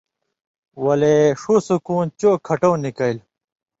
ولے 0.83 1.15
ݜُو 1.41 1.55
سُکون 1.67 2.05
چو 2.19 2.29
کھٹؤں 2.45 2.77
نِکَیلوۡ۔ 2.83 3.25